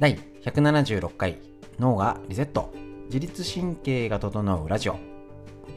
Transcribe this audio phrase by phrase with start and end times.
[0.00, 1.38] 第176回
[1.78, 2.72] 脳がリセット。
[3.06, 4.98] 自律神経が整うラジオ。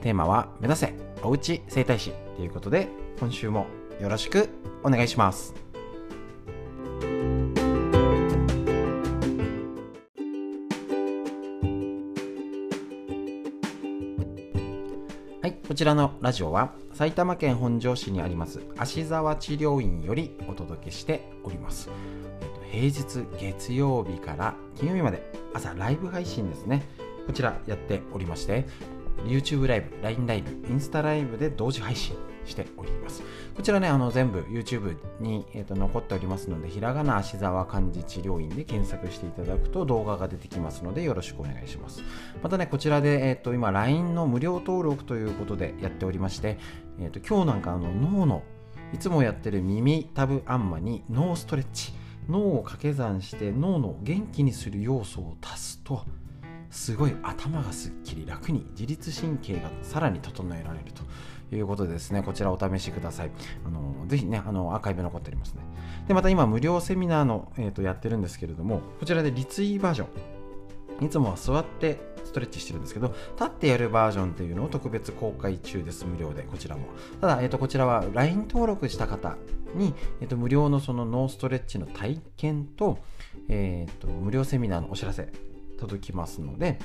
[0.02, 2.12] テーマは目指せおうち整体師。
[2.36, 2.88] ということで
[3.20, 3.68] 今週も
[4.02, 4.50] よろしく
[4.84, 5.54] お願いします。
[15.42, 21.90] はいこちらのラジオは埼玉県本庄市にあります芦沢治療院よりお届けしております。
[22.72, 26.84] 平日月曜日から金曜日まで朝ライブ配信ですね
[27.26, 28.66] こちらやっておりまして
[29.26, 33.24] YouTube ライブ、LINE ライブ、インスタライブで同時配信しております。
[33.56, 42.04] こちらね、あの全部 YouTube に、えーと、残っておりますので、ひらがな芦沢漢字治療院で検索していただくと動画が出てきますので、よろしくお願いします。
[42.42, 46.58] またね、こちらで、えーと、今 LINE の無料登録ということでやっておりまして、
[47.00, 48.44] えーと、今日なんかあの脳の
[48.94, 51.92] いつもやってる耳タブアンマに脳ストレッチ、
[52.30, 56.06] 脳を掛け算して脳の元気にする要素を足すと
[56.70, 63.32] すごい頭がすっきり楽に自律神経がさらに整えられるということでですね、こちらお試しください。
[63.66, 65.62] あのぜひね、あのアーカイブ残っておりますね。
[66.08, 70.06] で、また今無料セミナーの、えーと、やってるんですけれども、こちらで立位バージョ
[71.02, 71.06] ン。
[71.06, 72.00] いつもは座って
[72.38, 73.08] トレッチしてるんですけど、
[73.40, 76.86] 立ってやるバージョンっていうのを特別公開中です、無料で、こちらも。
[77.20, 79.38] ただ、えーと、こちらは LINE 登録した方
[79.76, 83.00] に、えーと、無料のそのノーストレッチの体験と、
[83.50, 85.32] えーと無料セミナーのお知らせ
[85.78, 86.80] 届きますので、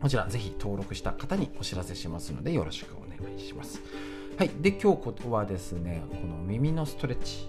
[0.00, 3.80] こちらぜひ登録した方にお知らせしますのでよろしくお願いします。
[4.38, 4.50] はい。
[4.60, 7.48] で、今日はですね、この耳のストレッチ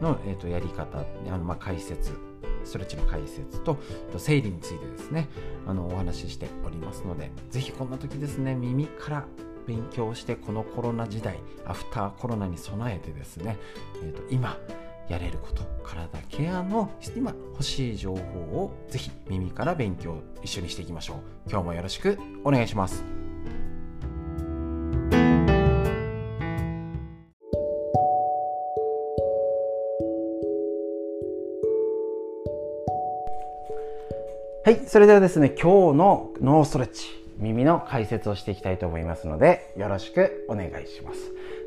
[0.00, 2.12] の、えーと、やり方、あのまあ、解説、
[2.64, 3.78] ストレッチの解説と、
[4.18, 5.28] 生理についてですね、
[5.66, 9.24] あのお話ししておりますので、ぜひこんな時ですね、耳から
[9.66, 13.56] 勉強して、このコロナ時代、アフターコロナに備えてですね、
[14.02, 14.58] えーと今、
[15.08, 21.50] やれること体ケアの今欲しい情報をぜひ耳から勉強一緒にしていきましょう。
[21.50, 23.23] 今日もよろしくお願いします。
[34.64, 37.04] はいそれではですね今日のノーストレッチ
[37.36, 41.18] 耳の解説をしていきたいと思いますのでよろしくお願いします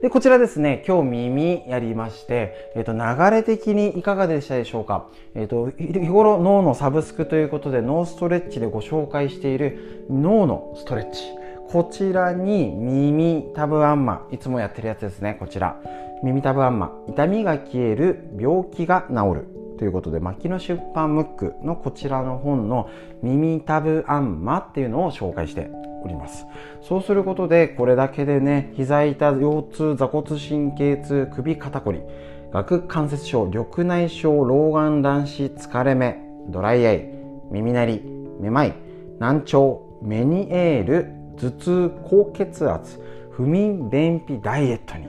[0.02, 5.10] で、こちらですね、今日耳やりまして、えっ、ー、と、流れ的にいかがでしたでしょうか？
[5.34, 11.24] えっ、ー、と、日頃脳のサブスクということで、脳ストレッチでご紹介している脳のストレッチ。
[11.70, 15.82] こちらに耳タブアンマ、いつもやってるやつですね、こちら。
[16.24, 19.57] 耳タブアンマ、痛みが消える、病気が治る。
[19.78, 22.90] ということで、牧野出版ムックのこちらの本の
[23.22, 25.70] 耳タブアンマっていうのを紹介して
[26.04, 26.46] おります。
[26.82, 32.02] そうすることで、これだけでね、膝痛、腰痛、座骨神経痛、首肩こり、
[32.52, 37.10] 顎関節症、緑内障、老眼乱視、疲れ目、ドライアイ、
[37.52, 38.02] 耳鳴り、
[38.40, 38.74] めまい、
[39.20, 43.00] 難聴、メニエール、頭痛、高血圧、
[43.32, 45.08] 不眠、便秘、ダイエットに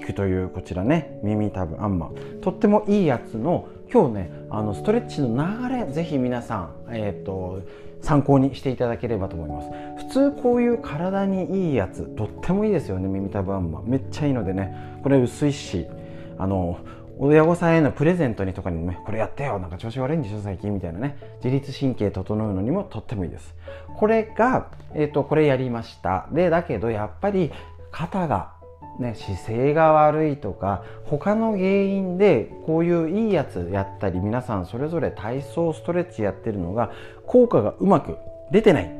[0.00, 2.10] 効くというこちらね、耳たぶあんま。
[2.42, 7.62] とってもいいやつの今日ね、あのストレッチの流れ、ぜひ皆さん、え、ー、と、
[8.02, 10.04] 参考にしていただければと思います。
[10.04, 13.80] 普通こういう体にいいやつとってもいいですよね耳たぶあんま。
[13.86, 15.86] めっちゃいいのでねこれ薄いし
[16.36, 16.78] あの
[17.18, 23.54] 親御さんへのプレゼントにとかにもねこれやってよなんか調子悪いんでしょ最近みたいなね自律神経整うのにもとってもいいです。
[23.96, 26.28] これが、えっ、ー、とこれやりました。
[26.32, 27.50] でだけどやっぱり
[27.90, 28.55] 肩が
[28.98, 36.90] ね、姿勢が悪いとか他の原因でこういういいやつやったり皆さんそれぞれ体操ストレッチやってるのが
[37.26, 38.16] 効果がうまく
[38.50, 38.90] 出てない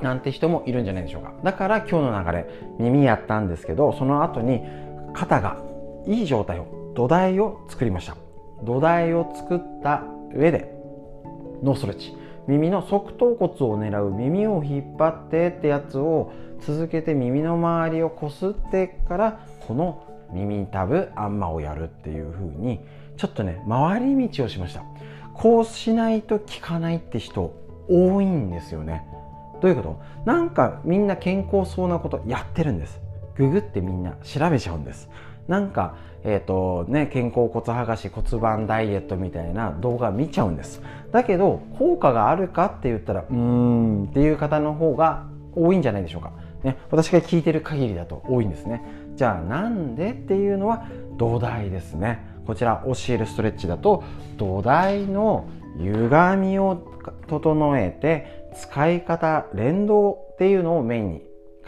[0.00, 1.34] なんて人もいるんじゃないでしょうか。
[1.44, 2.46] だから今日の流れ
[2.78, 4.62] 耳やったんですけどその後に
[5.12, 5.62] 肩が
[6.06, 8.16] いい状態を土台を作りました。
[8.64, 10.04] 土台を作った
[10.34, 10.74] 上で
[11.62, 12.19] ノーストレッチ。
[12.50, 22.80] 耳の側頭骨を狙う耳を引っ張ってってやつを続けて耳の周りをこすってからこの耳たぶあんまをやるっていう風に
[23.16, 24.82] ちょっとね回り道をしました。
[25.32, 27.54] こうしないと効かないって人
[27.88, 29.06] 多いんですよね。
[29.62, 30.00] どういうこと？
[30.24, 33.00] なんかみんな健康そうなことやってるんです。
[33.36, 35.08] ググってみんな調べちゃうんです。
[35.48, 40.82] なんか、え、ー、とね、肩甲骨剥がし骨盤ダイエットみたいな動画見ちゃうんです。
[41.12, 46.32] だけど効果があるかって言ったらうーんっていう方の方が多いんじゃないでしょうか。
[46.62, 48.84] ね、私が聞いてる限りだと多いんですね。
[49.16, 52.26] じゃあなんでっていうのは土台ですね。
[52.46, 54.02] こちら教えるストレッチだと
[54.36, 55.48] 土台の
[55.78, 56.82] 歪みを
[57.28, 61.22] 整えて使い方連動っていうのをメインに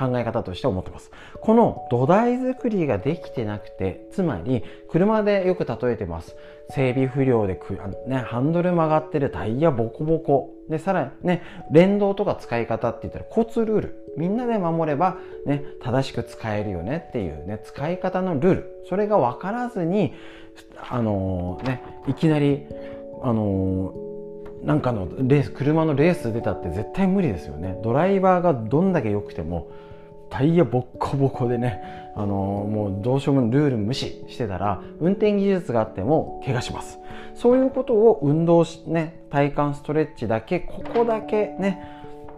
[0.09, 1.11] 考え方として思ってます。
[1.41, 6.37] この土台作りができてなくてつまり車でよく例えてます。
[6.71, 10.55] 整備不良でく、ね、ハンドル曲がってるタイヤボコボコ。
[10.69, 13.99] でさらにね連動とか使い方って言ったら交通ルール。
[14.17, 15.17] みんなで守れば
[15.47, 17.05] ね正しく使えるよね。
[17.09, 18.85] っていうね使い方のルール。
[18.89, 20.15] それが分からずに
[20.91, 22.67] あのー、ねいきなり
[23.23, 24.13] あのー
[24.63, 27.81] なんかのレース車のレース出たって絶対無理ですよね。
[27.83, 29.73] ドライバーがどんだけ良くても
[30.33, 36.99] タイヤボッコボコでね、あのもうどうしようもルール無視してたら運転技術があっても怪我します。
[37.35, 41.87] そういうことを運動しね体幹ストレッチだけここだけね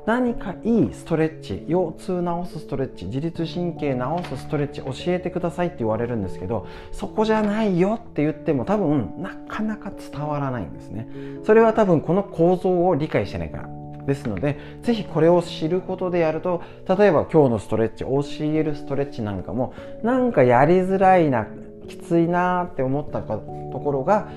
[0.06, 11.08] 何かいいストレッチ腰痛治すストレッチ自律神経治すストレッチ教えてくださいって言われるんですけどそこじゃないよって言っても多分なかなか伝わらないんですね。
[11.44, 13.83] それは多分この構造を理解してないから。
[14.06, 21.46] ですのでぜひこれを知ることでやると例えば今日のストレッチ OCL ストレッチなんかもなんかやりづらいな
[21.88, 24.28] きついなって思ったところが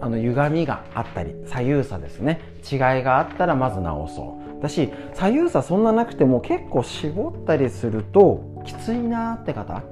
[0.00, 2.40] あの歪みがあったり左右差ですね。
[2.70, 4.62] 違いがあったらまず直そう。
[4.62, 9.82] だし左右差そんななくても結構絞ったりするときついなって方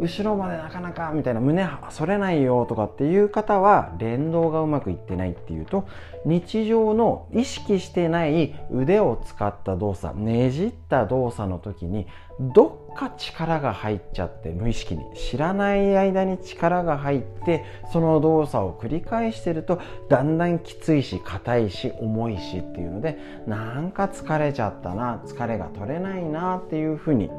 [0.00, 5.86] 後ろまでなかなかみたいな胸反れないよとかっていう方は連動がうまくいってないっていうと
[6.24, 12.06] 日常の意識してない腕を使った動作ねじった動作の時に
[12.40, 27.30] どっか力が入っちゃって無意識に知らない間に力が入ってその動作を繰り返してるとだんだんきついし硬いし重いしっていうのでなんか疲れちゃったな疲れが取れないなっていうふうに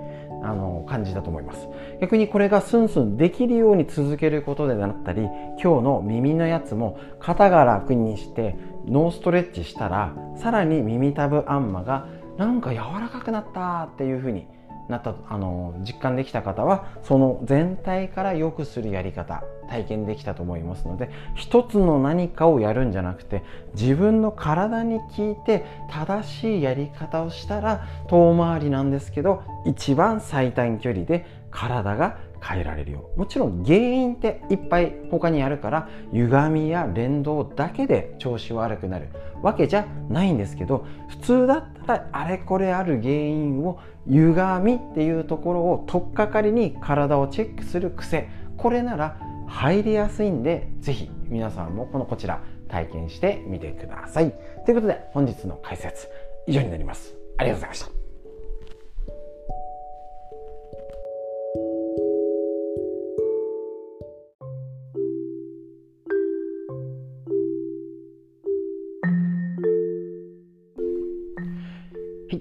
[0.44, 1.68] あの感じだと思います。
[2.00, 5.24] 逆にこれがスンスンできるように続けることでなったり
[5.62, 8.56] 今日の耳のやつも肩が楽にして
[8.86, 12.08] ノーストレッチしたらさらに耳たぶあんまが
[12.38, 14.48] なんか柔らかくなったっていう風に
[14.92, 23.42] なったあの実感できた方はその全体から良くするやり方体験できたと思いますので一つの何かをやるんじゃなくて
[23.74, 33.10] 自分の体に聞いて正しいやり方をしたら遠回りなんですけど一番最短距離で体が変えられるよ。
[33.16, 39.10] もちろん原因っていっぱい他にあるから歪みや連動だけで調子悪くなる。
[39.42, 48.30] わけじゃないんですけど普通だったらあれこれある原因を歪みっていうところを取っかかりに体をチェックする癖。
[48.58, 49.18] これなら
[49.48, 54.32] 入りやすいんで是非皆さんもこのこちら体験してみてください。
[54.66, 56.08] ということで本日の解説
[56.48, 57.16] 以上になります。
[57.38, 58.01] ありがとうございました。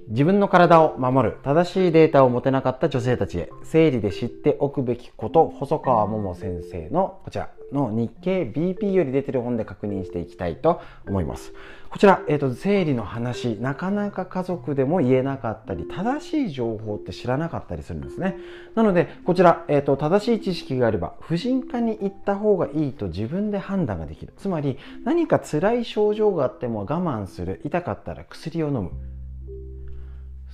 [0.08, 11.52] 自分の体を守る正しいデータを持てなかった女性たちへ生理で知っておくべきこと細川桃先生のこちらの日経 BP より出てる本で確認していきたいと思います。
[11.88, 18.37] こちら、えーと、生理の話なかなか家族でも言えなかったり正しい情報って知らなかったりするんですね。
[18.76, 24.32] なのでこちら、えーと正しい知識があれば婦人科に行った方がいいと自分で判断ができる。
[24.37, 28.90] つまり何か辛い症状があっても我慢する痛かったら薬を飲む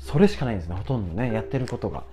[0.06, 2.04] それしかないんですねほとんどねやってることが。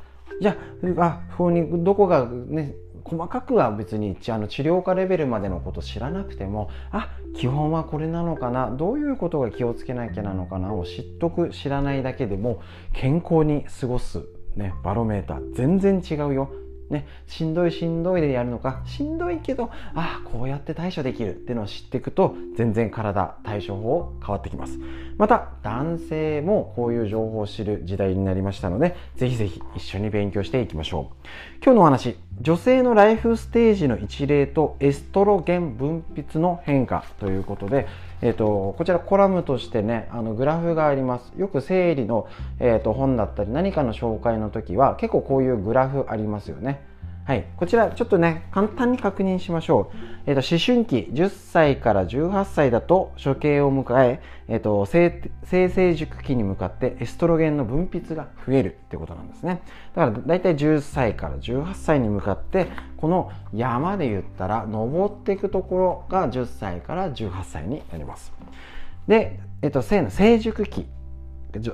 [0.42, 0.58] じゃ
[0.98, 2.74] ああ不にどこがね
[3.04, 12.62] 細かくは別にあの治療科レベルまでのこと知らなくてもあ基本はこれなのかなどういうことが気をつけなきゃなのかなを知っとく知らないだけでも
[12.94, 14.24] 健康に過ごす、
[14.56, 16.52] ね、バロメーター全然違うよ。
[16.94, 24.80] ね、しんどいしんどいでやるのかしんどいけどああこうやって対処できるっていうのを知っていくと全然体対処法変わってきます。
[25.18, 31.28] また男性もこういう情報を知る時代になりましたのでぜひぜひ一緒に勉強していきましょう。
[31.64, 37.88] 今日のお話女性のライフステージの一例とエストロゲン分泌の変化ということで
[38.26, 41.34] えーと、こちらコラムとしてねあのグラフがあります。
[41.38, 42.26] よく生理の、
[42.60, 46.93] えーと本だったり何かの紹介の時は結構こういうグラフありますよね。
[47.26, 55.22] はい、こちらちょっとね簡単に確認しましょう、えーと、思春期10歳から18歳だと処刑を迎ええーと、生
[55.70, 59.62] 成熟期に向かってエストロゲンの分泌が増えるってことなんですね。
[59.96, 68.34] だからだいたい10歳から18歳に向かってこの山で言ったら登っていくところが10歳から18歳になります。
[69.08, 70.86] で、えーと、性の成熟期。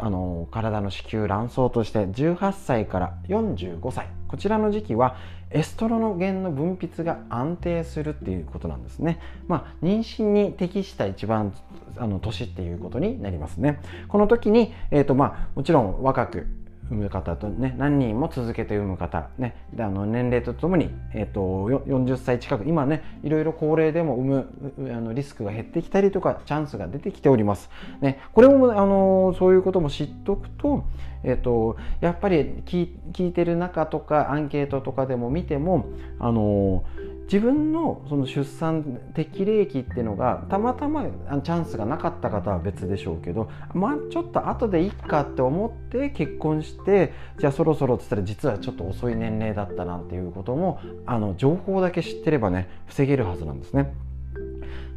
[0.02, 5.16] あの体の子宮卵巣として18歳から45歳こちらの時期は
[5.52, 9.20] エストロのゲンの分泌が安定するっていうことなんですね。
[9.48, 11.56] まあ、妊娠に適した一番
[11.98, 13.82] あの年っていうことになりますね。
[14.08, 16.48] この時に、えーとまあ、もちろん若く
[16.89, 27.69] 産む方とね何人も続けて産む方ねであの年齢とともに、えーと、40歳近く今ねいろいろ高齢でも産むあのリスクが減ってきたりとかチャンスが出てきております。
[28.01, 30.84] ね、これもあのそういうことも知っておくと,、
[31.24, 32.89] えーと、やっぱり聞
[33.27, 35.86] いてる中とかアンケートとかでも見ても
[36.19, 36.84] あの
[37.32, 53.94] 自分のその出産適齢期っていうのがたまたまチャンスがなかった方は別でしょうけどまあちょっと後でいいかって思って結婚してじゃあそろそろっつったら実はちょっと遅い年齢だったなんていうこともあの情報だけ知ってればね防げるはずなんですね。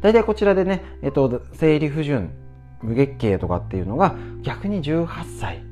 [0.01, 2.31] 大体こちらでね、えっと、生理不順
[2.81, 5.07] 無月経とかっていうのが逆に18
[5.39, 5.63] 歳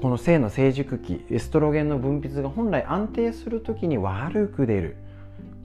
[0.00, 4.96] この性の成熟期エストロゲンの分泌が本来安定する時に悪く出る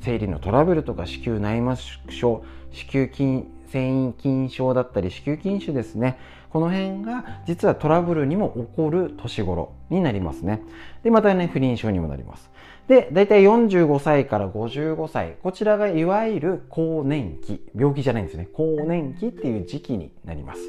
[0.01, 6.17] 生理のトラブルとか子宮内膜症子宮筋繊維筋症だったり子宮筋腫ですね。
[6.49, 10.61] この辺が実はトラブルにも起こる年頃になりますね。
[11.03, 12.51] でまたね不妊症にもなります。
[12.87, 15.37] で大体45歳から55歳。
[15.41, 17.65] こちらがいわゆる更年期。
[17.73, 18.49] 病気じゃないんですね。
[18.51, 20.61] 更年期っていう時期になります。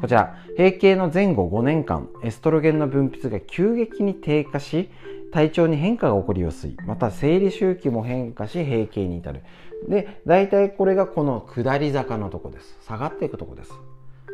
[0.00, 4.88] こちら閉経の前後5年間エストロゲンの分泌が急激に低下し
[5.32, 6.76] 体調に変化が起こりやすい。
[6.86, 9.42] また生理周期も変化し閉経に至る。
[9.88, 12.78] で大体これがこの下り坂のとこです。
[12.86, 13.72] 下がっていくとこです。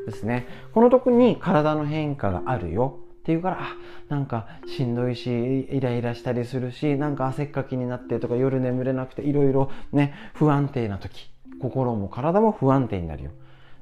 [0.07, 0.47] ですね。
[0.73, 2.99] このとこに体の変化があるよ。
[3.21, 3.77] っていうからあ
[4.09, 11.29] なんかしんどいしイライラしたりするしなんか汗っかきになってとか夜眠れなくていろいろね不安定な時。
[11.61, 13.31] 心も体も不安定になるよ。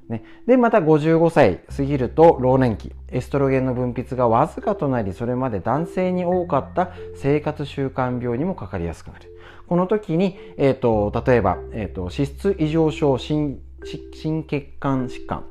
[0.09, 2.93] ね、でまた55歳過ぎると老年期。
[3.09, 9.31] エストロゲンの分泌がわずかとなりそれまで男性に多かった生活習慣病にもかかりやすくなる。
[9.67, 15.45] この時に、えーと、例えば、えーと、脂質異常症心心血管疾患、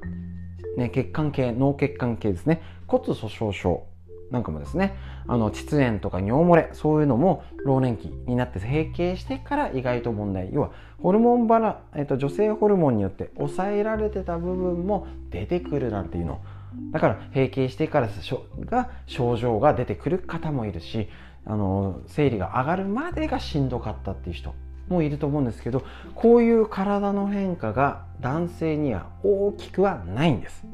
[0.78, 2.62] ね、血管系脳血管系ですね。
[2.88, 3.93] 骨粗しょう症。
[4.34, 4.98] なんかもですね
[5.28, 16.42] あの膣炎とか尿漏れそういうのも老年期になって閉経してから意外と問題要はホルモンバラ、えっと、女性ホルモンによって抑えられてた部分も出てくるなんていうの。
[16.92, 18.10] だから閉経してから
[18.66, 21.08] が症状が出てくる方もいるし
[21.46, 24.56] あの生理が上がるまでがしんどかったっていう人
[24.90, 25.84] もいると思うんですけど
[26.16, 30.66] こういう体の変化が男性には大きくはないんです。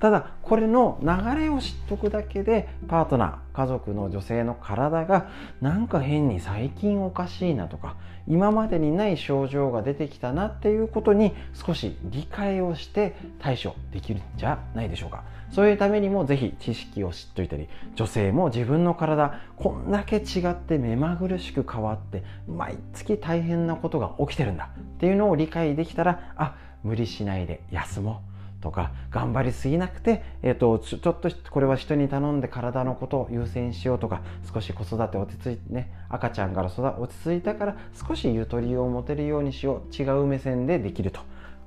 [0.00, 7.96] ただこれの流れを知っとくだけでパートナー家族の女性の体がなんか変に最近おかしいなとか
[8.28, 15.24] 今までにない症状が出てきたなっていうことに少し理解をして対処できるんじゃないでしょうか。
[15.50, 28.35] そういうためにもぜひ知識を知っといたり女性も自分の体こんだけ違って目まぐるしく変わって毎月大変なことが起きてるんだっていうのを理解できたらあ無理しないで休もう。
[28.60, 34.22] とか頑張りすぎなくて、えーと、ちょっとこれは人に頼んで体のことを優先しようとか
[34.52, 37.76] 少し子育て落ち着いてね赤ちゃんから育落ち着いたから
[38.08, 41.20] 少しゆとりを持てるようにしよう違う目線でできると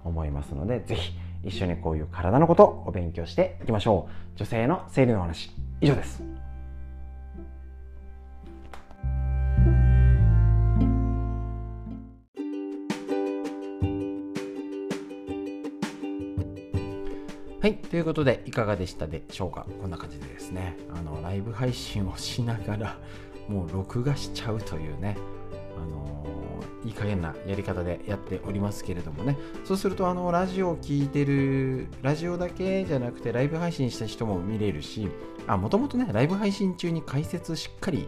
[0.04, 4.38] 思いますので是非一緒にこういう体のことをお勉強していきましょう。
[4.38, 6.39] 女性の生理の話以上です。
[17.62, 17.76] はい。
[17.76, 19.66] ということで、いかがでしたでしょうか？
[19.82, 22.98] こんな感じでですね、あの、ライブ配信をしながら、
[23.50, 25.18] もう録画しちゃうというね、
[25.78, 35.10] あのー、いい加減なやり方でやっておりますけれどもね、そうすると、あの、ラジオを聴いてる、ラジオだけじゃなくて、ライブ配信した人も見れるし、
[35.46, 38.08] あ、もともとね、ライブ配信中に解説しっかり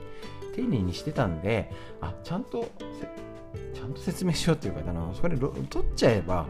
[0.55, 2.69] 丁寧にしてたんで、あ、ちゃんと、
[3.73, 6.45] ちゃんと説明しようっていうか、あの、それ、撮っちゃえば、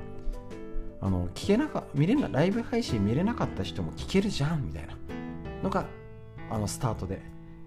[1.01, 4.95] あの聞けなか見れなライブ配信見れなかった人も聞けるじゃんみたいな
[5.63, 5.85] のが
[6.49, 7.21] あのスタートで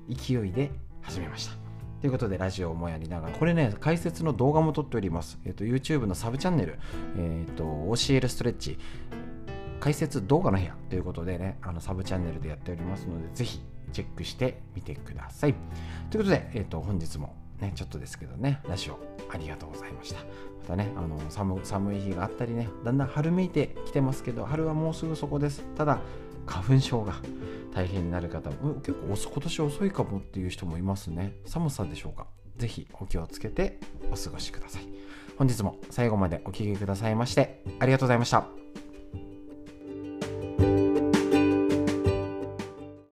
[0.08, 0.70] 勢いで
[1.02, 1.54] 始めました。
[2.00, 3.36] ということでラジオもやりながら。
[3.36, 6.78] これね解説の動画も撮っております、えーと、YouTube のサブチャンネル、
[7.16, 8.78] えーと、OCL ストレッチ。
[9.80, 13.60] 解説動画の部屋ということでねあのサブチャンネルでやっておりますのでぜひ
[13.92, 15.54] チェックしてみてください。
[16.10, 18.98] ということで、えーと本日もね、ちょっとですけどね、ラジオ
[19.32, 20.20] ありがとうございました。
[20.20, 20.24] ま
[20.68, 25.64] たね、あの寒寒い日があったりね、だんだん春めいてきてますけど、春はもうすぐそこです。
[25.76, 26.00] ただ、
[26.46, 27.14] 花粉症が
[27.74, 31.34] 大変になる方も、結構今年遅いかもっていう人もいますね。
[31.46, 32.26] 寒さでしょうか。
[32.56, 33.80] ぜひお気をつけて
[34.12, 34.82] お過ごしください。
[35.36, 38.46] 本日も最後までお聴きくださいまして、ありがとうございました。